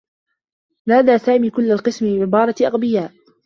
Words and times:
نادى 0.87 1.17
سامي 1.17 1.49
كلّ 1.49 1.71
القسم 1.71 2.19
بعبارة 2.19 2.55
"أغبياء." 2.65 3.11